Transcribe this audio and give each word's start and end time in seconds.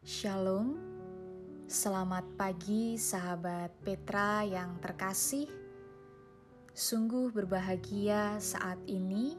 Shalom, 0.00 0.80
selamat 1.68 2.24
pagi 2.40 2.96
sahabat 2.96 3.68
Petra 3.84 4.40
yang 4.48 4.80
terkasih. 4.80 5.44
Sungguh 6.72 7.28
berbahagia 7.28 8.40
saat 8.40 8.80
ini 8.88 9.36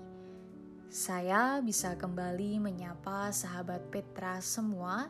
saya 0.85 1.65
bisa 1.65 1.97
kembali 1.97 2.61
menyapa 2.61 3.33
sahabat 3.33 3.89
Petra 3.89 4.37
semua, 4.37 5.09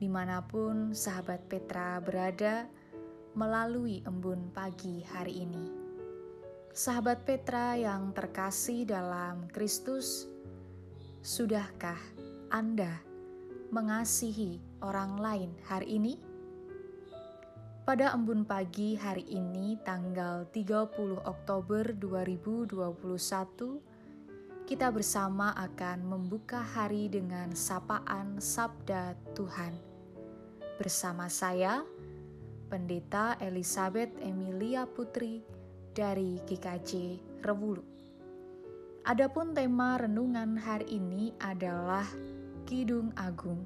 di 0.00 0.08
mana 0.08 0.40
pun 0.40 0.96
sahabat 0.96 1.44
Petra 1.44 2.00
berada 2.00 2.64
melalui 3.36 4.00
embun 4.08 4.48
pagi 4.48 5.04
hari 5.12 5.44
ini. 5.44 5.66
Sahabat 6.72 7.28
Petra 7.28 7.76
yang 7.76 8.16
terkasih 8.16 8.88
dalam 8.88 9.44
Kristus, 9.52 10.24
sudahkah 11.20 12.00
Anda 12.48 13.12
mengasihi 13.74 14.62
orang 14.86 15.18
lain 15.18 15.50
hari 15.66 15.98
ini? 15.98 16.14
Pada 17.82 18.14
embun 18.14 18.46
pagi 18.46 18.94
hari 18.94 19.26
ini 19.26 19.74
tanggal 19.82 20.46
30 20.54 20.94
Oktober 21.26 21.82
2021 21.90 22.70
kita 24.64 24.88
bersama 24.94 25.52
akan 25.58 26.06
membuka 26.06 26.62
hari 26.62 27.10
dengan 27.10 27.50
sapaan 27.52 28.38
Sabda 28.38 29.18
Tuhan. 29.34 29.74
Bersama 30.78 31.26
saya, 31.26 31.82
Pendeta 32.70 33.36
Elizabeth 33.42 34.14
Emilia 34.22 34.86
Putri 34.86 35.42
dari 35.92 36.38
GKJ 36.46 37.20
Rewulu. 37.42 37.84
Adapun 39.04 39.52
tema 39.52 40.00
renungan 40.00 40.56
hari 40.56 40.96
ini 40.96 41.36
adalah 41.36 42.08
Kidung 42.64 43.12
Agung. 43.20 43.60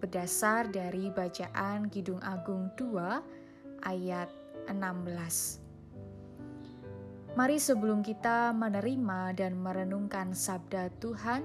Berdasar 0.00 0.72
dari 0.72 1.12
bacaan 1.12 1.92
Kidung 1.92 2.24
Agung 2.24 2.72
2 2.80 3.84
ayat 3.84 4.32
16. 4.64 7.36
Mari 7.36 7.60
sebelum 7.60 8.00
kita 8.00 8.56
menerima 8.56 9.36
dan 9.36 9.60
merenungkan 9.60 10.32
sabda 10.32 10.88
Tuhan, 11.04 11.44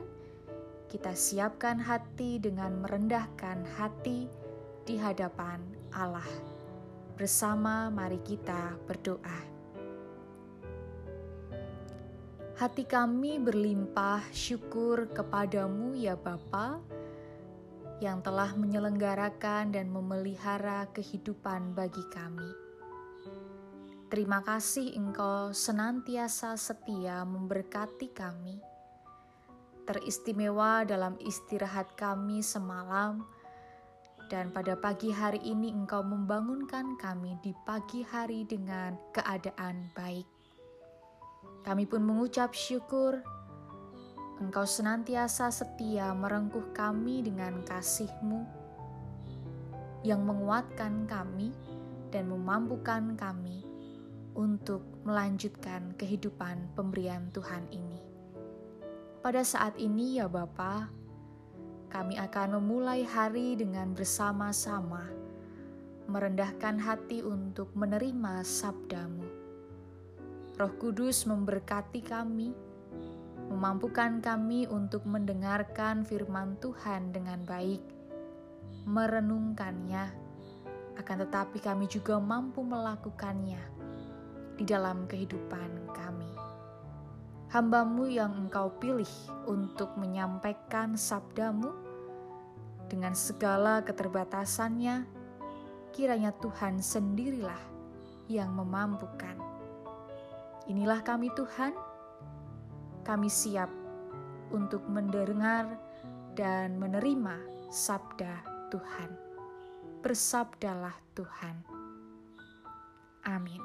kita 0.88 1.12
siapkan 1.12 1.84
hati 1.84 2.40
dengan 2.40 2.80
merendahkan 2.80 3.68
hati 3.76 4.32
di 4.88 4.96
hadapan 4.96 5.60
Allah. 5.92 6.32
Bersama 7.20 7.92
mari 7.92 8.24
kita 8.24 8.80
berdoa. 8.88 9.57
Hati 12.58 12.90
kami 12.90 13.38
berlimpah 13.38 14.34
syukur 14.34 15.14
kepadamu 15.14 15.94
ya 15.94 16.18
Bapa 16.18 16.82
yang 18.02 18.26
telah 18.26 18.50
menyelenggarakan 18.58 19.78
dan 19.78 19.94
memelihara 19.94 20.90
kehidupan 20.90 21.78
bagi 21.78 22.02
kami. 22.10 22.50
Terima 24.10 24.42
kasih 24.42 24.90
Engkau 24.98 25.54
senantiasa 25.54 26.58
setia 26.58 27.22
memberkati 27.30 28.10
kami. 28.10 28.58
Teristimewa 29.86 30.82
dalam 30.82 31.14
istirahat 31.22 31.94
kami 31.94 32.42
semalam, 32.42 33.22
dan 34.34 34.50
pada 34.50 34.74
pagi 34.74 35.14
hari 35.14 35.46
ini 35.46 35.70
Engkau 35.78 36.02
membangunkan 36.02 36.98
kami 36.98 37.38
di 37.46 37.54
pagi 37.70 38.02
hari 38.02 38.50
dengan 38.50 38.98
keadaan 39.14 39.94
baik. 39.94 40.37
Kami 41.68 41.84
pun 41.84 42.00
mengucap 42.00 42.56
syukur, 42.56 43.20
Engkau 44.40 44.64
senantiasa 44.64 45.52
setia 45.52 46.16
merengkuh 46.16 46.72
kami 46.72 47.28
dengan 47.28 47.60
kasih-Mu 47.68 48.48
yang 50.08 50.24
menguatkan 50.24 51.04
kami 51.12 51.52
dan 52.16 52.32
memampukan 52.32 53.20
kami 53.20 53.68
untuk 54.32 54.80
melanjutkan 55.04 55.92
kehidupan 56.00 56.72
pemberian 56.72 57.28
Tuhan 57.36 57.68
ini. 57.76 58.00
Pada 59.20 59.44
saat 59.44 59.76
ini 59.76 60.24
ya 60.24 60.32
Bapa, 60.32 60.88
kami 61.92 62.16
akan 62.16 62.64
memulai 62.64 63.04
hari 63.04 63.60
dengan 63.60 63.92
bersama-sama 63.92 65.04
merendahkan 66.08 66.80
hati 66.80 67.20
untuk 67.20 67.76
menerima 67.76 68.40
sabdamu. 68.48 69.27
Roh 70.58 70.74
Kudus 70.82 71.30
memberkati 71.30 72.02
kami, 72.02 72.50
memampukan 73.54 74.18
kami 74.18 74.66
untuk 74.66 75.06
mendengarkan 75.06 76.02
firman 76.02 76.58
Tuhan 76.58 77.14
dengan 77.14 77.46
baik, 77.46 77.86
merenungkannya, 78.90 80.10
akan 80.98 81.18
tetapi 81.30 81.62
kami 81.62 81.86
juga 81.86 82.18
mampu 82.18 82.66
melakukannya 82.66 83.62
di 84.58 84.66
dalam 84.66 85.06
kehidupan 85.06 85.94
kami. 85.94 86.34
Hambamu 87.54 88.10
yang 88.10 88.34
engkau 88.34 88.74
pilih 88.82 89.14
untuk 89.46 89.94
menyampaikan 89.94 90.98
sabdamu 90.98 91.70
dengan 92.90 93.14
segala 93.14 93.86
keterbatasannya, 93.86 95.06
kiranya 95.94 96.34
Tuhan 96.42 96.82
sendirilah 96.82 97.62
yang 98.26 98.58
memampukan. 98.58 99.57
Inilah 100.68 101.00
kami 101.00 101.32
Tuhan, 101.32 101.72
kami 103.08 103.32
siap 103.32 103.72
untuk 104.52 104.84
mendengar 104.92 105.80
dan 106.36 106.76
menerima 106.76 107.40
sabda 107.72 108.44
Tuhan. 108.68 109.16
Bersabdalah 110.04 110.92
Tuhan. 111.16 111.56
Amin. 113.32 113.64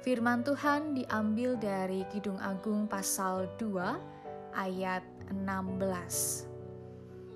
Firman 0.00 0.40
Tuhan 0.40 0.96
diambil 0.96 1.60
dari 1.60 2.08
Kidung 2.08 2.40
Agung 2.40 2.88
pasal 2.88 3.52
2 3.60 4.56
ayat 4.56 5.04
16. 5.28 6.48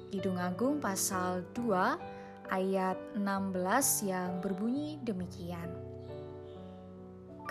Kidung 0.09 0.41
Agung 0.41 0.81
pasal 0.81 1.45
2 1.53 2.49
ayat 2.49 2.97
16 3.21 4.09
yang 4.09 4.41
berbunyi 4.41 4.97
demikian. 5.05 5.92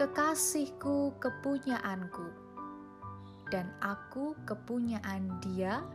Kekasihku 0.02 1.14
kepunyaanku 1.22 2.26
dan 3.54 3.70
aku 3.86 4.34
kepunyaan 4.50 5.38
dia 5.46 5.86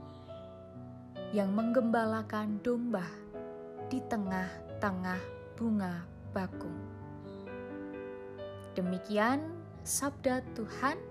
yang 1.34 1.50
menggembalakan 1.50 2.62
domba 2.62 3.03
di 3.91 3.99
tengah-tengah 4.06 5.19
bunga 5.59 6.06
bakung. 6.31 6.78
Demikian 8.78 9.43
sabda 9.83 10.38
Tuhan 10.55 11.03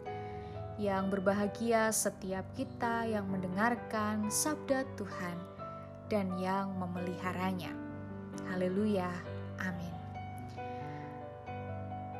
yang 0.80 1.12
berbahagia 1.12 1.92
setiap 1.92 2.48
kita 2.56 3.12
yang 3.12 3.28
mendengarkan 3.28 4.32
sabda 4.32 4.88
Tuhan 4.96 5.36
dan 6.08 6.32
yang 6.40 6.72
memeliharanya. 6.80 7.76
Haleluya. 8.48 9.12
Amin. 9.60 9.95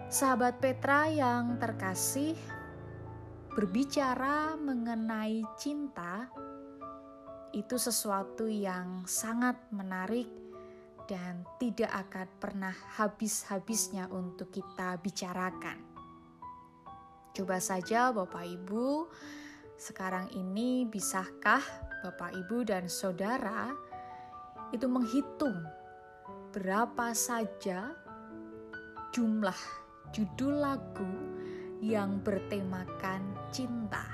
Sahabat 0.06 0.62
Petra 0.62 1.10
yang 1.10 1.58
terkasih, 1.58 2.38
berbicara 3.58 4.54
mengenai 4.54 5.42
cinta 5.58 6.30
itu 7.50 7.74
sesuatu 7.82 8.46
yang 8.46 9.02
sangat 9.10 9.58
menarik 9.74 10.30
dan 11.10 11.42
tidak 11.58 11.90
akan 12.06 12.28
pernah 12.38 12.76
habis-habisnya 13.02 14.06
untuk 14.14 14.54
kita 14.54 15.02
bicarakan. 15.02 15.82
Coba 17.34 17.58
saja 17.58 18.14
Bapak 18.14 18.46
Ibu, 18.46 19.10
sekarang 19.74 20.30
ini 20.38 20.86
bisakah 20.86 21.66
Bapak 22.06 22.30
Ibu 22.46 22.62
dan 22.62 22.86
Saudara 22.94 23.74
itu 24.70 24.86
menghitung 24.86 25.66
berapa 26.54 27.10
saja 27.18 27.90
jumlah 29.10 29.85
judul 30.16 30.64
lagu 30.64 31.12
yang 31.84 32.24
bertemakan 32.24 33.36
cinta? 33.52 34.08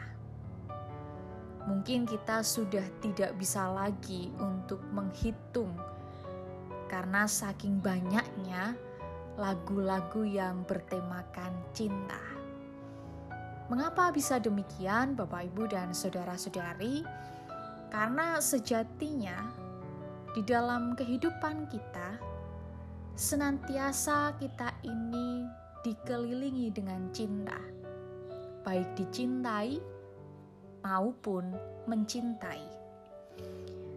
Mungkin 1.70 2.10
kita 2.10 2.42
sudah 2.42 2.82
tidak 3.06 3.38
bisa 3.38 3.70
lagi 3.70 4.34
untuk 4.42 4.82
menghitung 4.90 5.70
karena 6.90 7.30
saking 7.30 7.78
banyaknya 7.78 8.74
lagu-lagu 9.38 10.26
yang 10.26 10.66
bertemakan 10.66 11.54
cinta. 11.70 12.18
Mengapa 13.70 14.10
bisa 14.10 14.42
demikian, 14.42 15.14
Bapak, 15.14 15.54
Ibu, 15.54 15.70
dan 15.70 15.94
saudara-saudari? 15.94 17.06
Karena 17.94 18.42
sejatinya 18.42 19.38
di 20.34 20.42
dalam 20.44 20.98
kehidupan 20.98 21.70
kita, 21.70 22.20
senantiasa 23.16 24.34
kita 24.42 24.76
ini 24.84 25.61
dikelilingi 25.82 26.70
dengan 26.70 27.10
cinta, 27.10 27.58
baik 28.62 28.94
dicintai 28.98 29.78
maupun 30.86 31.54
mencintai. 31.86 32.80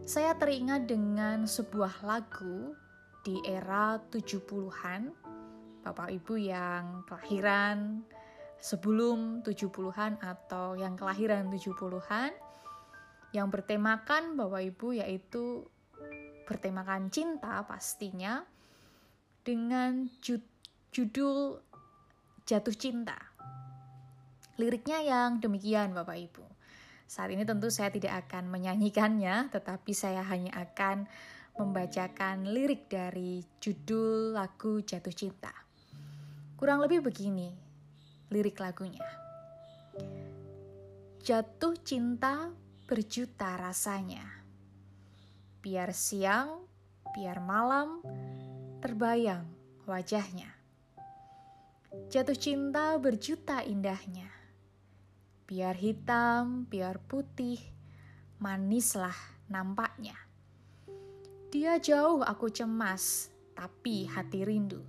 saya 0.04 0.36
teringat 0.36 0.84
dengan 0.84 1.48
sebuah 1.48 2.04
lagu 2.04 2.76
di 3.25 3.40
era 3.48 3.96
70-an. 4.12 5.16
Bapak 5.81 6.12
Ibu 6.12 6.40
yang 6.40 7.04
kelahiran 7.08 8.04
sebelum 8.60 9.44
70-an 9.44 10.20
atau 10.20 10.76
yang 10.76 10.96
kelahiran 10.96 11.48
70-an 11.52 12.32
yang 13.37 13.52
bertemakan 13.52 14.37
Bapak 14.37 14.62
Ibu 14.72 14.96
yaitu 15.00 15.69
bertemakan 16.48 17.08
cinta 17.12 17.64
pastinya 17.64 18.44
dengan 19.44 20.08
judul 20.88 21.60
Jatuh 22.44 22.76
Cinta. 22.76 23.17
Liriknya 24.61 25.00
yang 25.00 25.41
demikian 25.41 25.96
Bapak 25.96 26.29
Ibu. 26.29 26.44
Saat 27.08 27.32
ini 27.32 27.41
tentu 27.49 27.73
saya 27.73 27.88
tidak 27.88 28.29
akan 28.29 28.52
menyanyikannya, 28.52 29.49
tetapi 29.49 29.96
saya 29.96 30.20
hanya 30.29 30.52
akan 30.52 31.08
membacakan 31.56 32.44
lirik 32.52 32.85
dari 32.93 33.41
judul 33.64 34.37
lagu 34.37 34.85
Jatuh 34.85 35.17
Cinta. 35.17 35.56
Kurang 36.61 36.85
lebih 36.85 37.00
begini 37.00 37.49
lirik 38.29 38.61
lagunya. 38.61 39.08
Jatuh 41.25 41.81
cinta 41.81 42.52
berjuta 42.85 43.56
rasanya. 43.56 44.44
Biar 45.64 45.97
siang, 45.97 46.69
biar 47.17 47.40
malam, 47.40 48.05
terbayang 48.85 49.49
wajahnya. 49.88 50.63
Jatuh 52.11 52.38
cinta 52.38 52.94
berjuta 53.00 53.62
indahnya 53.67 54.35
Biar 55.44 55.76
hitam, 55.76 56.64
biar 56.73 56.96
putih, 57.05 57.61
manislah 58.41 59.14
nampaknya. 59.52 60.17
Dia 61.52 61.76
jauh 61.76 62.25
aku 62.25 62.49
cemas, 62.49 63.29
tapi 63.52 64.08
hati 64.08 64.41
rindu. 64.41 64.81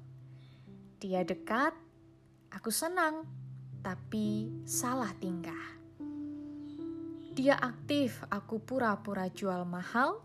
Dia 0.95 1.27
dekat, 1.27 1.75
aku 2.55 2.71
senang, 2.71 3.27
tapi 3.83 4.47
salah 4.63 5.11
tingkah. 5.19 5.75
Dia 7.35 7.59
aktif, 7.59 8.23
aku 8.31 8.63
pura-pura 8.63 9.27
jual 9.27 9.67
mahal. 9.67 10.23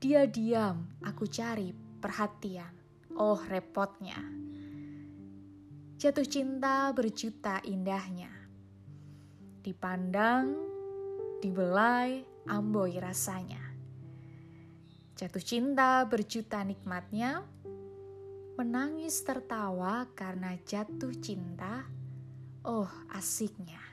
Dia 0.00 0.24
diam, 0.24 0.88
aku 1.04 1.28
cari 1.28 1.76
perhatian. 2.00 2.72
Oh, 3.20 3.36
repotnya. 3.36 4.16
Jatuh 6.00 6.24
cinta 6.24 6.88
berjuta 6.96 7.60
indahnya 7.60 8.32
dipandang, 9.60 10.56
dibelai, 11.44 12.24
amboi 12.48 12.96
rasanya. 12.96 13.60
Jatuh 15.12 15.44
cinta 15.44 16.00
berjuta 16.08 16.64
nikmatnya, 16.64 17.44
menangis 18.56 19.20
tertawa 19.20 20.08
karena 20.16 20.56
jatuh 20.64 21.12
cinta, 21.20 21.84
oh 22.64 22.88
asiknya. 23.12 23.84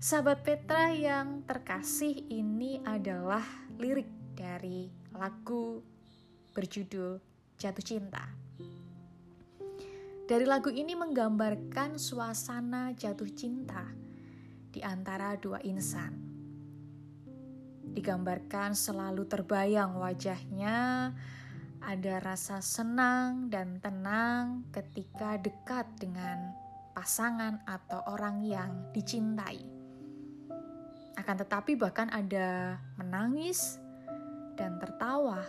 Sahabat 0.00 0.48
Petra 0.48 0.88
yang 0.96 1.44
terkasih 1.44 2.24
ini 2.32 2.80
adalah 2.88 3.44
lirik 3.76 4.08
dari 4.32 4.88
lagu 5.12 5.84
berjudul 6.56 7.20
Jatuh 7.60 7.84
Cinta. 7.84 8.43
Dari 10.24 10.48
lagu 10.48 10.72
ini 10.72 10.96
menggambarkan 10.96 12.00
suasana 12.00 12.96
jatuh 12.96 13.28
cinta 13.28 13.84
di 14.72 14.80
antara 14.80 15.36
dua 15.36 15.60
insan. 15.60 16.16
Digambarkan 17.92 18.72
selalu 18.72 19.28
terbayang 19.28 20.00
wajahnya, 20.00 21.12
ada 21.84 22.14
rasa 22.24 22.64
senang 22.64 23.52
dan 23.52 23.76
tenang 23.84 24.64
ketika 24.72 25.36
dekat 25.36 25.84
dengan 26.00 26.56
pasangan 26.96 27.60
atau 27.68 28.00
orang 28.08 28.40
yang 28.48 28.72
dicintai. 28.96 29.60
Akan 31.20 31.36
tetapi, 31.36 31.76
bahkan 31.76 32.08
ada 32.08 32.80
menangis 32.96 33.76
dan 34.56 34.80
tertawa 34.80 35.44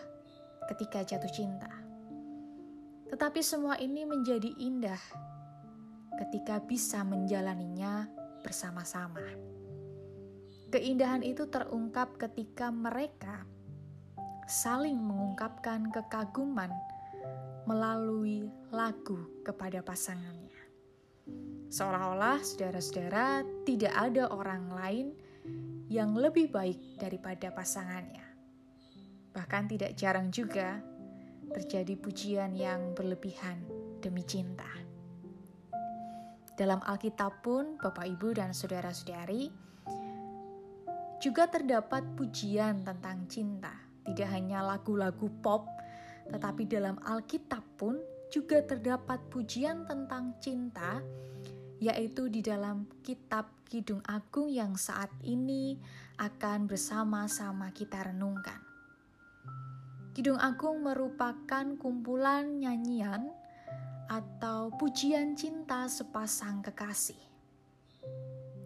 ketika 0.67 1.07
jatuh 1.07 1.31
cinta. 1.31 1.84
Tetapi 3.09 3.41
semua 3.45 3.77
ini 3.77 4.03
menjadi 4.03 4.49
indah 4.57 5.01
ketika 6.15 6.63
bisa 6.63 7.03
menjalaninya 7.03 8.09
bersama-sama. 8.41 9.21
Keindahan 10.71 11.23
itu 11.23 11.47
terungkap 11.47 12.17
ketika 12.19 12.73
mereka 12.73 13.45
saling 14.45 14.97
mengungkapkan 14.99 15.89
kekaguman 15.89 16.69
melalui 17.65 18.45
lagu 18.69 19.17
kepada 19.41 19.81
pasangannya. 19.81 20.53
Seolah-olah 21.73 22.39
saudara-saudara 22.45 23.41
tidak 23.65 23.93
ada 23.97 24.29
orang 24.29 24.69
lain 24.69 25.07
yang 25.89 26.13
lebih 26.13 26.53
baik 26.53 26.77
daripada 27.01 27.49
pasangannya. 27.49 28.25
Bahkan 29.33 29.63
tidak 29.73 29.91
jarang 29.97 30.29
juga 30.29 30.79
terjadi 31.55 31.95
pujian 31.95 32.51
yang 32.51 32.91
berlebihan 32.91 33.63
demi 34.03 34.27
cinta. 34.27 34.67
Dalam 36.59 36.83
Alkitab 36.83 37.39
pun, 37.39 37.79
Bapak, 37.79 38.03
Ibu, 38.03 38.35
dan 38.35 38.51
saudara-saudari, 38.51 39.47
juga 41.23 41.47
terdapat 41.47 42.03
pujian 42.19 42.83
tentang 42.83 43.23
cinta. 43.31 43.71
Tidak 44.03 44.27
hanya 44.27 44.63
lagu-lagu 44.67 45.31
pop, 45.39 45.67
tetapi 46.27 46.67
dalam 46.67 46.99
Alkitab 47.07 47.63
pun 47.79 47.99
juga 48.27 48.59
terdapat 48.59 49.23
pujian 49.31 49.87
tentang 49.87 50.35
cinta, 50.43 50.99
yaitu 51.79 52.27
di 52.27 52.43
dalam 52.43 52.87
kitab 52.99 53.47
Kidung 53.65 54.03
Agung 54.05 54.51
yang 54.51 54.75
saat 54.75 55.09
ini 55.23 55.79
akan 56.19 56.67
bersama-sama 56.67 57.71
kita 57.75 58.11
renungkan. 58.11 58.64
Kidung 60.15 60.39
Agung 60.39 60.79
merupakan 60.79 61.75
kumpulan 61.75 62.63
nyanyian 62.63 63.35
atau 64.07 64.71
pujian 64.71 65.35
cinta 65.35 65.91
sepasang 65.91 66.63
kekasih. 66.63 67.19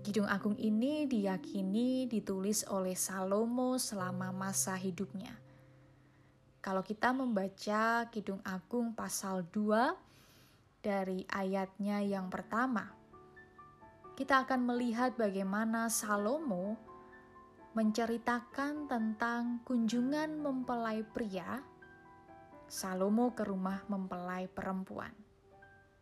Kidung 0.06 0.30
Agung 0.30 0.54
ini 0.62 1.10
diyakini 1.10 2.06
ditulis 2.06 2.70
oleh 2.70 2.94
Salomo 2.94 3.82
selama 3.82 4.30
masa 4.30 4.78
hidupnya. 4.78 5.34
Kalau 6.62 6.86
kita 6.86 7.18
membaca 7.18 8.06
Kidung 8.14 8.46
Agung 8.46 8.94
pasal 8.94 9.42
2 9.50 10.86
dari 10.86 11.26
ayatnya 11.34 12.06
yang 12.06 12.30
pertama, 12.30 12.94
kita 14.14 14.46
akan 14.46 14.70
melihat 14.70 15.18
bagaimana 15.18 15.90
Salomo 15.90 16.89
menceritakan 17.78 18.90
tentang 18.90 19.62
kunjungan 19.62 20.42
mempelai 20.42 21.06
pria 21.06 21.62
Salomo 22.70 23.34
ke 23.34 23.46
rumah 23.50 23.82
mempelai 23.90 24.46
perempuan. 24.46 25.10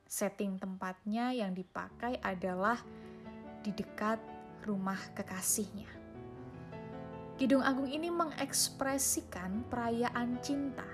Setting 0.04 0.60
tempatnya 0.60 1.32
yang 1.32 1.56
dipakai 1.56 2.20
adalah 2.20 2.76
di 3.64 3.72
dekat 3.72 4.20
rumah 4.68 5.00
kekasihnya. 5.16 5.88
Kidung 7.40 7.64
Agung 7.64 7.88
ini 7.88 8.12
mengekspresikan 8.12 9.64
perayaan 9.72 10.44
cinta 10.44 10.88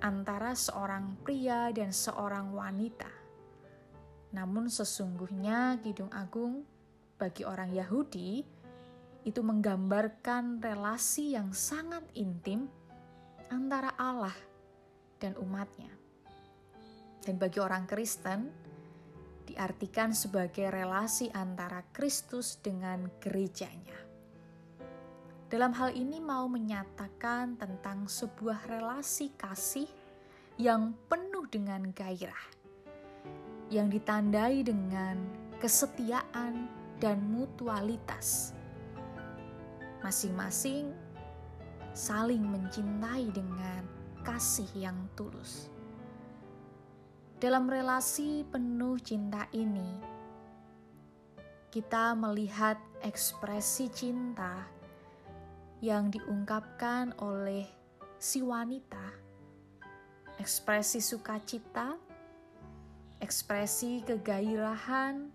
antara 0.00 0.56
seorang 0.56 1.20
pria 1.20 1.68
dan 1.68 1.92
seorang 1.92 2.48
wanita. 2.52 3.10
Namun 4.32 4.72
sesungguhnya 4.72 5.76
Kidung 5.84 6.12
Agung 6.12 6.64
bagi 7.20 7.44
orang 7.44 7.74
Yahudi 7.74 8.57
itu 9.28 9.44
menggambarkan 9.44 10.64
relasi 10.64 11.36
yang 11.36 11.52
sangat 11.52 12.00
intim 12.16 12.64
antara 13.52 13.92
Allah 14.00 14.34
dan 15.20 15.36
umatnya 15.36 15.98
dan 17.28 17.36
bagi 17.36 17.60
orang 17.60 17.84
Kristen 17.84 18.48
diartikan 19.44 20.16
sebagai 20.16 20.72
relasi 20.72 21.28
antara 21.28 21.84
Kristus 21.92 22.56
dengan 22.56 23.04
gerejanya. 23.20 24.00
Dalam 25.48 25.76
hal 25.76 25.92
ini 25.92 26.24
mau 26.24 26.48
menyatakan 26.48 27.60
tentang 27.60 28.08
sebuah 28.08 28.64
relasi 28.68 29.32
kasih 29.36 29.88
yang 30.56 30.96
penuh 31.12 31.44
dengan 31.52 31.92
gairah, 31.92 32.44
yang 33.68 33.92
ditandai 33.92 34.64
dengan 34.64 35.20
kesetiaan 35.60 36.68
dan 36.96 37.20
mutualitas. 37.28 38.56
Masing-masing 40.00 40.94
saling 41.98 42.46
mencintai 42.46 43.26
dengan 43.34 43.82
kasih 44.22 44.70
yang 44.76 44.94
tulus. 45.18 45.66
Dalam 47.38 47.66
relasi 47.66 48.46
penuh 48.46 48.98
cinta 49.02 49.50
ini, 49.50 49.98
kita 51.74 52.14
melihat 52.14 52.78
ekspresi 53.02 53.90
cinta 53.90 54.62
yang 55.82 56.10
diungkapkan 56.10 57.14
oleh 57.22 57.66
si 58.18 58.42
wanita, 58.42 59.14
ekspresi 60.38 60.98
sukacita, 60.98 61.94
ekspresi 63.22 64.02
kegairahan 64.02 65.30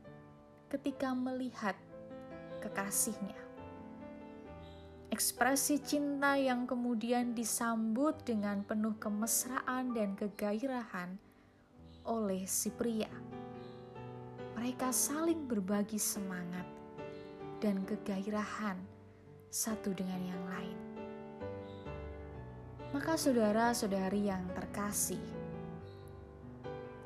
ketika 0.67 1.12
melihat 1.15 1.75
kekasihnya. 2.60 3.43
Ekspresi 5.13 5.77
cinta 5.77 6.34
yang 6.41 6.65
kemudian 6.65 7.38
disambut 7.38 8.25
dengan 8.25 8.65
penuh 8.65 8.98
kemesraan 8.98 9.93
dan 9.93 10.17
kegairahan 10.17 11.22
oleh 12.10 12.50
si 12.50 12.74
pria. 12.74 13.13
Mereka 14.58 14.89
saling 14.89 15.46
berbagi 15.46 16.01
semangat 16.01 16.65
dan 17.62 17.86
kegairahan 17.86 18.82
satu 19.53 19.93
dengan 19.93 20.17
yang 20.25 20.43
lain. 20.50 20.79
Maka 22.89 23.13
saudara-saudari 23.13 24.34
yang 24.34 24.50
terkasih, 24.58 25.22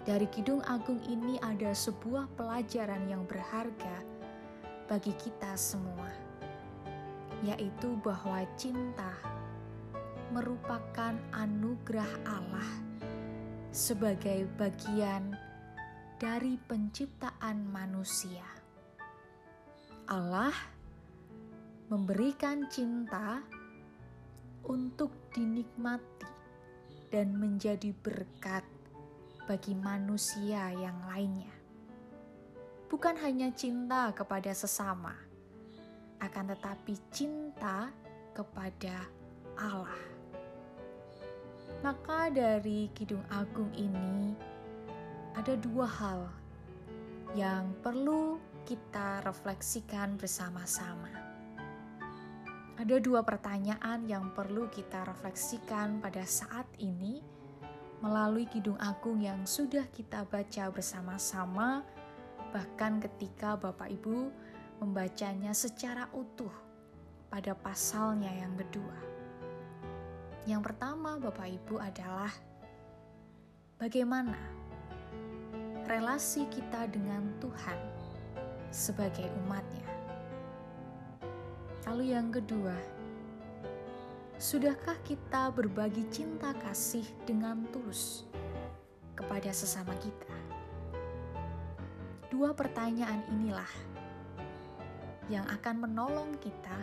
dari 0.07 0.31
Kidung 0.31 0.63
Agung 0.63 1.03
ini 1.11 1.43
ada 1.43 1.75
sebuah 1.75 2.31
pelajaran 2.39 3.03
yang 3.11 3.27
berharga 3.27 3.99
bagi 4.87 5.11
kita 5.19 5.59
semua, 5.59 6.26
yaitu 7.45 7.97
bahwa 8.01 8.41
cinta 8.57 9.13
merupakan 10.33 11.13
anugerah 11.33 12.09
Allah 12.25 12.71
sebagai 13.69 14.49
bagian 14.57 15.37
dari 16.17 16.57
penciptaan 16.57 17.69
manusia. 17.69 18.45
Allah 20.09 20.55
memberikan 21.91 22.65
cinta 22.71 23.43
untuk 24.65 25.13
dinikmati 25.31 26.25
dan 27.07 27.37
menjadi 27.37 27.95
berkat 28.03 28.65
bagi 29.47 29.71
manusia 29.77 30.75
yang 30.75 30.99
lainnya. 31.07 31.53
Bukan 32.87 33.15
hanya 33.19 33.51
cinta 33.55 34.11
kepada 34.11 34.51
sesama, 34.51 35.26
akan 36.23 36.45
tetapi 36.55 36.93
cinta 37.13 37.91
kepada 38.33 39.05
Allah. 39.57 40.01
Maka 41.85 42.33
dari 42.33 42.89
Kidung 42.93 43.23
Agung 43.29 43.69
ini 43.77 44.33
ada 45.37 45.53
dua 45.53 45.85
hal 45.85 46.21
yang 47.37 47.69
perlu 47.85 48.41
kita 48.65 49.21
refleksikan 49.21 50.17
bersama-sama 50.17 51.27
ada 52.77 53.01
dua 53.01 53.25
pertanyaan 53.25 54.05
yang 54.05 54.29
perlu 54.37 54.69
kita 54.69 55.01
refleksikan 55.09 55.97
pada 55.97 56.21
saat 56.29 56.69
ini 56.77 57.25
melalui 58.05 58.45
Kidung 58.45 58.77
Agung 58.77 59.17
yang 59.17 59.49
sudah 59.49 59.89
kita 59.89 60.29
baca 60.29 60.69
bersama-sama, 60.69 61.81
bahkan 62.53 63.01
ketika 63.01 63.57
Bapak 63.57 63.89
Ibu 63.89 64.29
membacanya 64.77 65.53
secara 65.57 66.05
utuh 66.13 66.53
pada 67.27 67.57
pasalnya 67.57 68.29
yang 68.33 68.53
kedua. 68.55 68.97
Yang 70.47 70.61
pertama, 70.71 71.19
Bapak 71.19 71.49
Ibu, 71.49 71.75
adalah 71.81 72.31
bagaimana 73.75 74.37
relasi 75.87 76.47
kita 76.47 76.87
dengan 76.87 77.27
Tuhan 77.43 77.79
sebagai 78.71 79.27
umatnya. 79.43 79.87
Lalu 81.87 82.15
yang 82.15 82.31
kedua, 82.31 82.75
sudahkah 84.39 84.99
kita 85.07 85.51
berbagi 85.51 86.03
cinta 86.11 86.51
kasih 86.63 87.03
dengan 87.23 87.63
tulus 87.71 88.27
kepada 89.15 89.51
sesama 89.51 89.95
kita? 89.99 90.35
Dua 92.27 92.51
pertanyaan 92.51 93.23
inilah 93.31 93.96
yang 95.27 95.43
akan 95.51 95.83
menolong 95.83 96.31
kita 96.39 96.79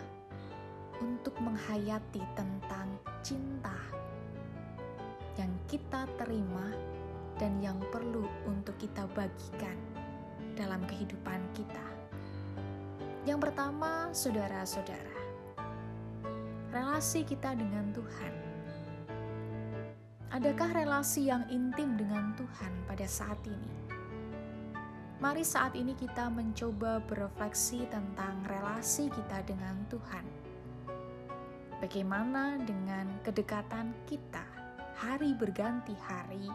untuk 1.01 1.35
menghayati 1.41 2.21
tentang 2.37 2.89
cinta 3.25 3.75
yang 5.35 5.51
kita 5.67 6.07
terima 6.21 6.71
dan 7.41 7.59
yang 7.59 7.81
perlu 7.91 8.29
untuk 8.47 8.79
kita 8.79 9.09
bagikan 9.17 9.75
dalam 10.55 10.79
kehidupan 10.87 11.43
kita. 11.57 11.87
Yang 13.27 13.51
pertama, 13.51 14.13
saudara-saudara, 14.15 15.19
relasi 16.71 17.27
kita 17.27 17.59
dengan 17.59 17.91
Tuhan. 17.91 18.35
Adakah 20.35 20.71
relasi 20.75 21.31
yang 21.31 21.47
intim 21.51 21.95
dengan 21.95 22.35
Tuhan 22.39 22.73
pada 22.87 23.07
saat 23.07 23.39
ini? 23.47 23.84
Mari 25.23 25.47
saat 25.47 25.79
ini 25.79 25.95
kita 25.95 26.27
mencoba 26.27 26.99
berefleksi 27.07 27.87
tentang 27.87 28.35
relasi 28.51 29.07
kita 29.15 29.47
dengan 29.47 29.79
Tuhan. 29.87 30.27
Bagaimana 31.79 32.59
dengan 32.59 33.07
kedekatan 33.23 33.95
kita 34.11 34.43
hari 34.99 35.31
berganti 35.39 35.95
hari, 36.03 36.51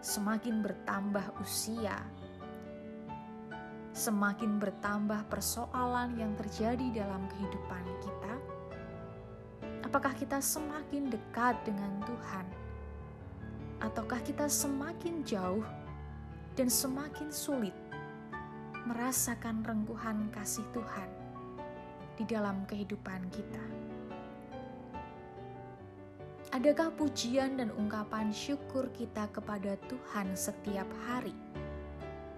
semakin 0.00 0.64
bertambah 0.64 1.28
usia, 1.44 2.00
semakin 3.92 4.56
bertambah 4.56 5.28
persoalan 5.28 6.16
yang 6.16 6.32
terjadi 6.40 7.04
dalam 7.04 7.28
kehidupan 7.36 7.84
kita? 8.00 8.34
Apakah 9.84 10.16
kita 10.16 10.40
semakin 10.40 11.12
dekat 11.12 11.52
dengan 11.68 12.00
Tuhan, 12.08 12.46
ataukah 13.84 14.24
kita 14.24 14.48
semakin 14.48 15.20
jauh 15.20 15.83
dan 16.54 16.70
semakin 16.70 17.30
sulit 17.34 17.74
merasakan 18.86 19.62
rengkuhan 19.66 20.30
kasih 20.30 20.64
Tuhan 20.70 21.10
di 22.18 22.24
dalam 22.26 22.62
kehidupan 22.66 23.30
kita? 23.30 23.64
Adakah 26.54 26.94
pujian 26.94 27.58
dan 27.58 27.74
ungkapan 27.74 28.30
syukur 28.30 28.86
kita 28.94 29.26
kepada 29.34 29.74
Tuhan 29.90 30.38
setiap 30.38 30.86
hari? 31.10 31.34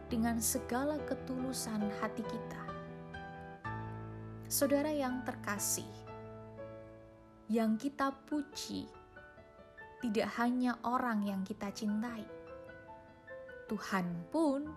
dengan 0.07 0.39
segala 0.39 1.03
ketulusan 1.03 1.91
hati 1.99 2.23
kita. 2.23 2.63
Saudara 4.47 4.95
yang 4.95 5.27
terkasih, 5.27 5.91
yang 7.51 7.75
kita 7.75 8.15
puji 8.31 8.87
tidak 9.99 10.31
hanya 10.39 10.79
orang 10.87 11.27
yang 11.27 11.43
kita 11.43 11.75
cintai, 11.75 12.23
Tuhan 13.67 14.07
pun 14.31 14.71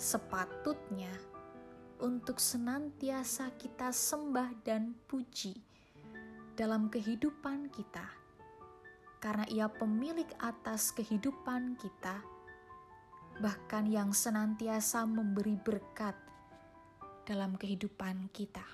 sepatutnya 0.00 1.12
untuk 2.00 2.40
senantiasa 2.40 3.52
kita 3.60 3.92
sembah 3.92 4.64
dan 4.64 4.96
puji 5.04 5.52
dalam 6.56 6.88
kehidupan 6.88 7.68
kita, 7.68 8.08
karena 9.20 9.44
Ia 9.52 9.68
pemilik 9.68 10.28
atas 10.40 10.88
kehidupan 10.96 11.76
kita 11.76 12.16
bahkan 13.44 13.84
yang 13.86 14.10
senantiasa 14.10 15.04
memberi 15.04 15.60
berkat 15.60 16.16
dalam 17.28 17.60
kehidupan 17.60 18.32
kita. 18.32 18.64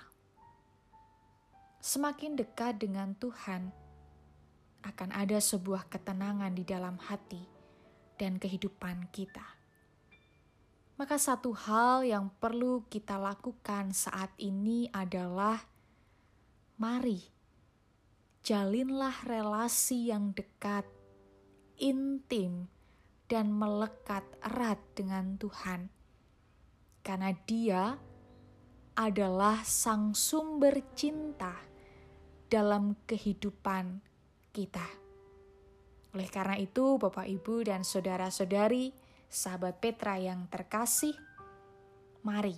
Semakin 1.83 2.33
dekat 2.39 2.81
dengan 2.81 3.13
Tuhan, 3.19 3.69
akan 4.81 5.09
ada 5.11 5.37
sebuah 5.37 5.91
ketenangan 5.91 6.55
di 6.55 6.63
dalam 6.65 6.97
hati 6.97 7.54
dan 8.15 8.39
kehidupan 8.39 9.11
kita. 9.11 9.43
Maka, 10.95 11.19
satu 11.19 11.51
hal 11.51 12.07
yang 12.07 12.31
perlu 12.39 12.87
kita 12.87 13.19
lakukan 13.19 13.91
saat 13.91 14.31
ini 14.39 14.87
adalah: 14.95 15.59
mari 16.79 17.35
jalinlah 18.45 19.25
relasi 19.25 20.13
yang 20.13 20.29
dekat, 20.31 20.85
intim, 21.81 22.69
dan 23.25 23.49
melekat 23.49 24.21
erat 24.45 24.77
dengan 24.93 25.33
Tuhan, 25.41 25.89
karena 27.01 27.33
Dia 27.49 27.97
adalah 28.95 29.65
Sang 29.65 30.13
Sumber 30.13 30.77
cinta 30.93 31.57
dalam 32.47 32.95
kehidupan 33.09 33.99
kita. 34.53 35.04
Oleh 36.15 36.31
karena 36.31 36.55
itu, 36.55 36.95
Bapak, 36.95 37.27
Ibu, 37.27 37.67
dan 37.67 37.83
saudara-saudari, 37.83 38.95
sahabat 39.27 39.83
Petra 39.83 40.15
yang 40.15 40.47
terkasih, 40.47 41.11
mari 42.23 42.55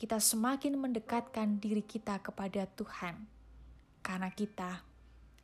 kita 0.00 0.16
semakin 0.16 0.80
mendekatkan 0.80 1.60
diri 1.60 1.84
kita 1.84 2.16
kepada 2.24 2.64
Tuhan, 2.64 3.28
karena 4.00 4.32
kita 4.32 4.80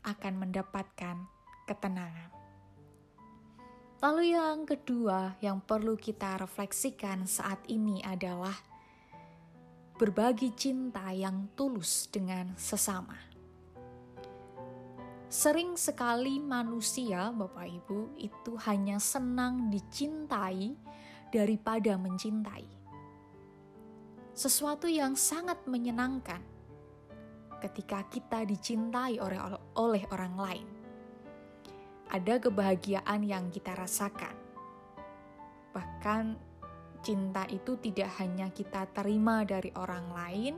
akan 0.09 0.35
mendapatkan 0.41 1.21
ketenangan. 1.69 2.33
Lalu, 4.01 4.33
yang 4.33 4.65
kedua 4.65 5.37
yang 5.45 5.61
perlu 5.61 6.01
kita 6.01 6.41
refleksikan 6.41 7.29
saat 7.29 7.61
ini 7.69 8.01
adalah 8.01 8.57
berbagi 10.01 10.57
cinta 10.57 11.13
yang 11.13 11.53
tulus 11.53 12.09
dengan 12.09 12.57
sesama. 12.57 13.36
Sering 15.27 15.75
sekali 15.75 16.39
manusia, 16.39 17.35
Bapak 17.35 17.67
Ibu, 17.67 18.15
itu 18.15 18.55
hanya 18.63 19.03
senang 19.03 19.67
dicintai 19.75 20.71
daripada 21.35 21.99
mencintai. 21.99 22.63
Sesuatu 24.31 24.87
yang 24.87 25.19
sangat 25.19 25.67
menyenangkan 25.67 26.39
ketika 27.59 28.07
kita 28.07 28.47
dicintai 28.47 29.19
oleh, 29.19 29.41
oleh 29.75 30.07
orang 30.15 30.35
lain. 30.39 30.69
Ada 32.07 32.39
kebahagiaan 32.47 33.27
yang 33.27 33.51
kita 33.51 33.75
rasakan. 33.75 34.37
Bahkan 35.75 36.25
cinta 37.03 37.43
itu 37.51 37.75
tidak 37.83 38.15
hanya 38.23 38.47
kita 38.55 38.87
terima 38.95 39.43
dari 39.43 39.75
orang 39.75 40.07
lain, 40.15 40.55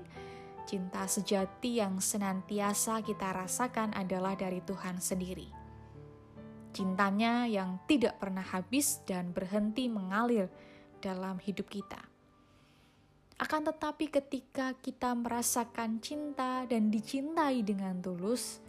Cinta 0.69 1.09
sejati 1.09 1.81
yang 1.81 1.97
senantiasa 1.97 3.01
kita 3.01 3.33
rasakan 3.33 3.97
adalah 3.97 4.37
dari 4.37 4.61
Tuhan 4.61 5.01
sendiri. 5.01 5.49
Cintanya 6.77 7.49
yang 7.49 7.81
tidak 7.89 8.21
pernah 8.21 8.45
habis 8.45 9.01
dan 9.09 9.33
berhenti 9.33 9.89
mengalir 9.89 10.53
dalam 11.01 11.41
hidup 11.41 11.73
kita. 11.73 12.05
Akan 13.41 13.65
tetapi, 13.65 14.13
ketika 14.13 14.77
kita 14.77 15.17
merasakan 15.17 16.05
cinta 16.05 16.69
dan 16.69 16.93
dicintai 16.93 17.65
dengan 17.65 18.05
tulus, 18.05 18.61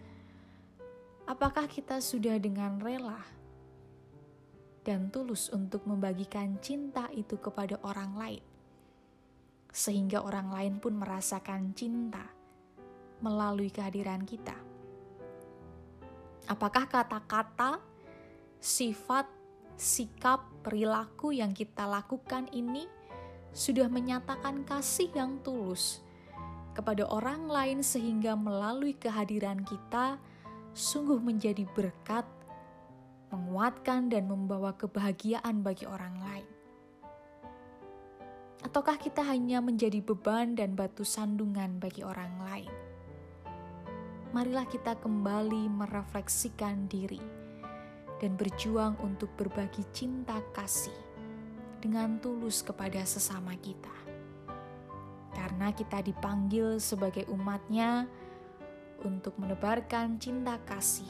apakah 1.27 1.67
kita 1.67 1.99
sudah 1.99 2.39
dengan 2.39 2.79
rela 2.79 3.19
dan 4.87 5.11
tulus 5.11 5.51
untuk 5.51 5.83
membagikan 5.83 6.63
cinta 6.63 7.11
itu 7.11 7.35
kepada 7.35 7.75
orang 7.83 8.15
lain? 8.15 8.48
Sehingga 9.69 10.25
orang 10.25 10.49
lain 10.49 10.73
pun 10.81 10.97
merasakan 10.97 11.77
cinta 11.77 12.25
melalui 13.21 13.69
kehadiran 13.69 14.25
kita. 14.25 14.55
Apakah 16.49 16.89
kata-kata, 16.89 17.77
sifat, 18.57 19.29
sikap, 19.77 20.49
perilaku 20.65 21.31
yang 21.31 21.53
kita 21.53 21.85
lakukan 21.85 22.49
ini 22.49 22.89
sudah 23.53 23.85
menyatakan 23.85 24.65
kasih 24.65 25.13
yang 25.13 25.38
tulus 25.45 26.01
kepada 26.73 27.05
orang 27.05 27.45
lain, 27.45 27.79
sehingga 27.85 28.33
melalui 28.33 28.97
kehadiran 28.97 29.61
kita 29.61 30.17
sungguh 30.73 31.19
menjadi 31.21 31.67
berkat, 31.75 32.25
menguatkan, 33.29 34.09
dan 34.09 34.25
membawa 34.25 34.73
kebahagiaan 34.73 35.61
bagi 35.61 35.85
orang 35.85 36.15
lain? 36.17 36.58
Ataukah 38.59 38.99
kita 38.99 39.23
hanya 39.23 39.63
menjadi 39.63 40.03
beban 40.03 40.51
dan 40.51 40.75
batu 40.75 41.07
sandungan 41.07 41.79
bagi 41.79 42.03
orang 42.03 42.43
lain? 42.43 42.73
Marilah 44.35 44.67
kita 44.67 44.99
kembali 44.99 45.71
merefleksikan 45.71 46.91
diri 46.91 47.23
dan 48.19 48.35
berjuang 48.35 48.99
untuk 48.99 49.31
berbagi 49.39 49.87
cinta 49.95 50.43
kasih 50.51 50.93
dengan 51.79 52.19
tulus 52.19 52.59
kepada 52.59 52.99
sesama 53.07 53.55
kita. 53.63 53.95
Karena 55.31 55.71
kita 55.71 56.03
dipanggil 56.03 56.83
sebagai 56.83 57.31
umatnya 57.31 58.11
untuk 59.07 59.39
menebarkan 59.39 60.19
cinta 60.19 60.59
kasih 60.67 61.07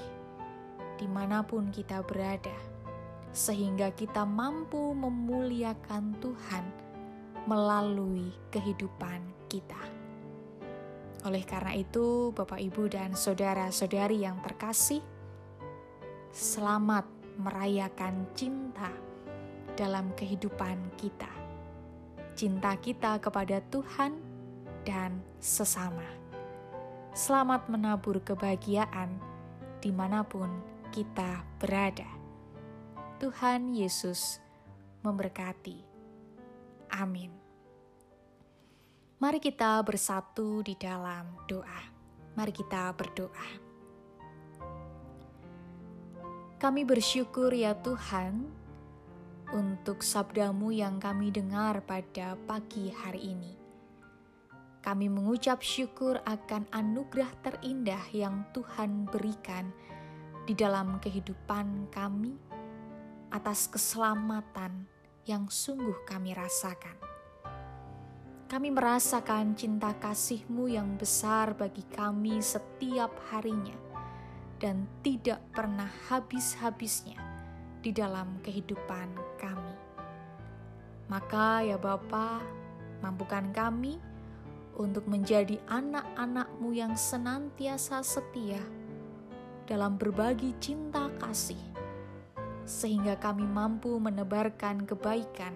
di 1.01 1.09
mana 1.09 1.41
pun 1.41 1.73
kita 1.73 2.05
berada, 2.05 2.53
sehingga 3.33 3.89
kita 3.89 4.21
mampu 4.21 4.93
memuliakan 4.93 6.13
Tuhan 6.21 6.88
melalui 7.49 8.29
kehidupan 8.53 9.25
kita. 9.49 9.81
Oleh 11.25 11.41
karena 11.41 11.73
itu, 11.73 12.29
Bapak, 12.29 12.61
Ibu, 12.61 12.93
dan 12.93 13.17
saudara-saudari 13.17 14.21
yang 14.21 14.37
terkasih, 14.45 15.01
selamat 16.29 17.09
merayakan 17.41 18.29
cinta 18.37 18.93
dalam 19.73 20.13
kehidupan 20.13 20.77
kita. 21.01 21.33
Cinta 22.37 22.77
kita 22.77 23.17
kepada 23.17 23.59
Tuhan 23.73 24.13
dan 24.85 25.17
sesama. 25.41 26.05
Selamat 27.17 27.65
menabur 27.67 28.21
kebahagiaan 28.21 29.17
di 29.81 29.89
mana 29.89 30.21
pun 30.21 30.47
kita 30.93 31.43
berada. 31.57 32.07
Tuhan 33.19 33.75
Yesus 33.75 34.39
memberkati. 35.03 35.83
Amin. 36.95 37.38
Mari 39.19 39.43
kita 39.43 39.83
bersatu 39.83 40.63
di 40.63 40.79
dalam 40.79 41.43
doa. 41.43 41.83
Mari 42.39 42.55
kita 42.55 42.87
berdoa. 42.95 43.47
Kami 46.55 46.87
bersyukur 46.87 47.51
ya 47.51 47.75
Tuhan 47.75 48.47
untuk 49.51 50.07
sabdamu 50.07 50.71
yang 50.71 51.03
kami 51.03 51.35
dengar 51.35 51.83
pada 51.83 52.39
pagi 52.47 52.95
hari 52.95 53.35
ini. 53.35 53.59
Kami 54.79 55.11
mengucap 55.11 55.59
syukur 55.67 56.23
akan 56.23 56.71
anugerah 56.71 57.43
terindah 57.43 58.15
yang 58.15 58.47
Tuhan 58.55 59.03
berikan 59.03 59.67
di 60.47 60.55
dalam 60.55 60.95
kehidupan 61.03 61.91
kami 61.91 62.39
atas 63.35 63.67
keselamatan 63.67 64.87
yang 65.27 65.51
sungguh 65.51 66.07
kami 66.07 66.31
rasakan. 66.31 67.18
Kami 68.49 68.73
merasakan 68.73 69.53
cinta 69.53 69.93
kasih-Mu 70.01 70.73
yang 70.73 70.97
besar 70.97 71.53
bagi 71.53 71.85
kami 71.85 72.41
setiap 72.41 73.13
harinya 73.29 73.77
dan 74.57 74.89
tidak 75.05 75.37
pernah 75.53 75.85
habis-habisnya 76.09 77.13
di 77.85 77.93
dalam 77.93 78.41
kehidupan 78.41 79.37
kami. 79.37 79.75
Maka 81.13 81.61
ya 81.61 81.77
Bapa, 81.77 82.41
mampukan 83.05 83.53
kami 83.53 84.01
untuk 84.81 85.05
menjadi 85.05 85.61
anak-anak-Mu 85.69 86.73
yang 86.73 86.97
senantiasa 86.97 88.01
setia 88.01 88.65
dalam 89.69 89.93
berbagi 89.93 90.57
cinta 90.57 91.05
kasih 91.21 91.61
sehingga 92.65 93.13
kami 93.13 93.45
mampu 93.45 94.01
menebarkan 94.01 94.89
kebaikan 94.89 95.53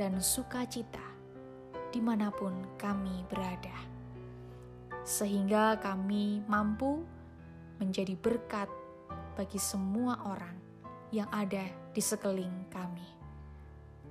dan 0.00 0.16
sukacita 0.24 1.09
di 1.90 1.98
mana 1.98 2.30
pun 2.30 2.54
kami 2.78 3.26
berada, 3.26 3.74
sehingga 5.02 5.78
kami 5.82 6.42
mampu 6.46 7.02
menjadi 7.82 8.14
berkat 8.14 8.70
bagi 9.34 9.58
semua 9.58 10.18
orang 10.26 10.54
yang 11.10 11.26
ada 11.34 11.66
di 11.90 12.02
sekeliling 12.02 12.70
kami. 12.70 13.06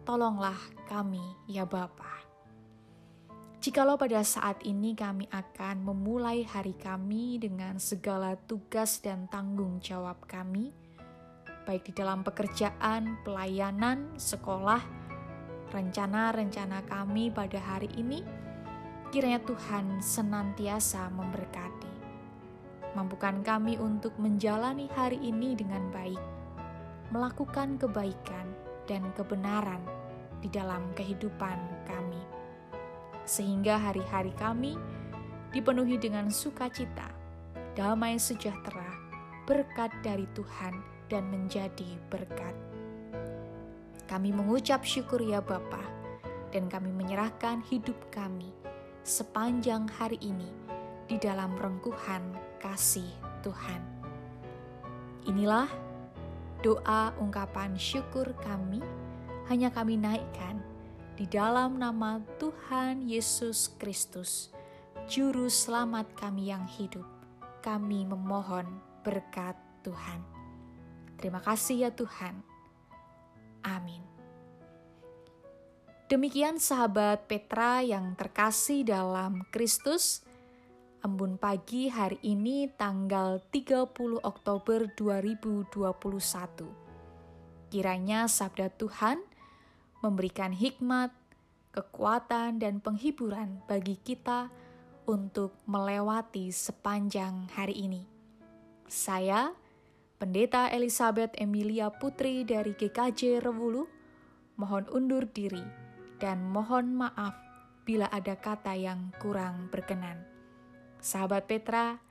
Tolonglah 0.04 0.58
kami, 0.90 1.24
ya 1.48 1.64
Bapa. 1.64 2.20
Jikalau 3.60 4.00
pada 4.00 4.24
saat 4.24 4.64
ini 4.64 4.96
kami 4.96 5.28
akan 5.30 5.84
memulai 5.84 6.48
hari 6.48 6.74
kami 6.80 7.36
dengan 7.44 7.76
segala 7.76 8.40
tugas 8.48 9.04
dan 9.04 9.28
tanggung 9.28 9.84
jawab 9.84 10.24
kami, 10.26 10.72
baik 11.68 11.92
di 11.92 11.94
dalam 11.94 12.24
pekerjaan, 12.24 13.20
pelayanan, 13.28 14.16
sekolah, 14.16 14.80
rencana-rencana 15.70 16.86
kami 16.90 17.30
pada 17.30 17.58
hari 17.62 17.90
ini, 17.98 18.26
kiranya 19.10 19.42
Tuhan 19.46 20.02
senantiasa 20.02 21.10
memberkati. 21.14 21.94
Mampukan 22.98 23.46
kami 23.46 23.78
untuk 23.78 24.14
menjalani 24.18 24.90
hari 24.98 25.22
ini 25.22 25.54
dengan 25.54 25.94
baik, 25.94 26.22
melakukan 27.14 27.78
kebaikan 27.78 28.50
dan 28.90 29.06
kebenaran 29.14 29.82
di 30.42 30.50
dalam 30.50 30.90
kehidupan 30.98 31.58
kami, 31.86 32.22
sehingga 33.30 33.78
hari-hari 33.78 34.34
kami 34.38 34.74
dipenuhi 35.54 35.98
dengan 36.02 36.30
sukacita, 36.34 37.10
damai 37.78 38.18
sejahtera, 38.18 38.90
berkat 39.46 39.90
dari 40.06 40.26
Tuhan 40.34 40.78
dan 41.10 41.30
menjadi 41.30 41.98
berkat. 42.10 42.69
Kami 44.10 44.34
mengucap 44.34 44.82
syukur 44.82 45.22
ya 45.22 45.38
Bapa, 45.38 45.86
dan 46.50 46.66
kami 46.66 46.90
menyerahkan 46.90 47.62
hidup 47.70 48.10
kami 48.10 48.50
sepanjang 49.06 49.86
hari 49.86 50.18
ini 50.18 50.50
di 51.06 51.22
dalam 51.22 51.54
rengkuhan 51.54 52.34
kasih 52.58 53.06
Tuhan. 53.46 53.86
Inilah 55.30 55.70
doa 56.66 57.14
ungkapan 57.22 57.78
syukur 57.78 58.34
kami, 58.42 58.82
hanya 59.46 59.70
kami 59.70 59.94
naikkan 59.94 60.58
di 61.14 61.30
dalam 61.30 61.78
nama 61.78 62.18
Tuhan 62.42 63.06
Yesus 63.06 63.78
Kristus, 63.78 64.50
Juru 65.06 65.54
Selamat 65.54 66.10
kami 66.18 66.50
yang 66.50 66.66
hidup. 66.66 67.06
Kami 67.62 68.10
memohon 68.10 68.66
berkat 69.06 69.54
Tuhan. 69.86 70.26
Terima 71.22 71.46
kasih 71.46 71.86
ya 71.86 71.92
Tuhan. 71.94 72.49
Amin. 73.64 74.02
Demikian 76.10 76.58
sahabat 76.58 77.30
Petra 77.30 77.86
yang 77.86 78.18
terkasih 78.18 78.82
dalam 78.82 79.46
Kristus, 79.54 80.26
embun 81.06 81.38
pagi 81.38 81.86
hari 81.86 82.18
ini 82.26 82.66
tanggal 82.66 83.38
30 83.54 84.18
Oktober 84.26 84.90
2021. 84.98 85.70
Kiranya 87.70 88.26
sabda 88.26 88.74
Tuhan 88.74 89.22
memberikan 90.02 90.50
hikmat, 90.50 91.14
kekuatan, 91.78 92.58
dan 92.58 92.82
penghiburan 92.82 93.62
bagi 93.70 93.94
kita 94.02 94.50
untuk 95.06 95.54
melewati 95.70 96.50
sepanjang 96.50 97.54
hari 97.54 97.86
ini. 97.86 98.02
Saya, 98.90 99.54
Pendeta 100.20 100.68
Elizabeth 100.68 101.32
Emilia 101.40 101.88
Putri 101.96 102.44
dari 102.44 102.76
GKJ 102.76 103.40
Rewulu, 103.40 103.88
mohon 104.60 104.84
undur 104.92 105.24
diri 105.32 105.64
dan 106.20 106.44
mohon 106.44 106.92
maaf 106.92 107.32
bila 107.88 108.12
ada 108.12 108.36
kata 108.36 108.76
yang 108.76 109.16
kurang 109.24 109.72
berkenan. 109.72 110.20
Sahabat 111.00 111.48
Petra, 111.48 112.04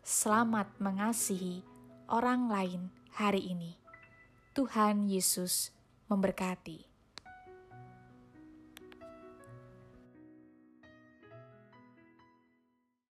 selamat 0.00 0.72
mengasihi 0.80 1.60
orang 2.08 2.48
lain 2.48 2.88
hari 3.12 3.52
ini. 3.52 3.76
Tuhan 4.56 5.12
Yesus 5.12 5.68
memberkati. 6.08 6.89